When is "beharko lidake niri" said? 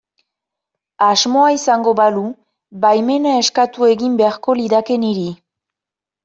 4.23-5.29